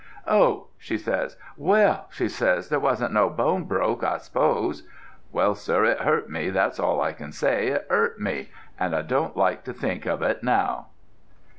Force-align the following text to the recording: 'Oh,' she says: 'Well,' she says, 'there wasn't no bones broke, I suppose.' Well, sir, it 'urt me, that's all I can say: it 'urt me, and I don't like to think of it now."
'Oh,' 0.27 0.65
she 0.79 0.97
says: 0.97 1.37
'Well,' 1.57 2.07
she 2.09 2.27
says, 2.27 2.69
'there 2.69 2.79
wasn't 2.79 3.13
no 3.13 3.29
bones 3.29 3.67
broke, 3.67 4.03
I 4.03 4.17
suppose.' 4.17 4.81
Well, 5.31 5.53
sir, 5.53 5.85
it 5.85 5.99
'urt 6.03 6.27
me, 6.27 6.49
that's 6.49 6.79
all 6.79 6.99
I 7.01 7.13
can 7.13 7.31
say: 7.31 7.67
it 7.67 7.85
'urt 7.87 8.19
me, 8.19 8.49
and 8.79 8.95
I 8.95 9.03
don't 9.03 9.37
like 9.37 9.63
to 9.65 9.73
think 9.73 10.07
of 10.07 10.23
it 10.23 10.41
now." 10.43 10.87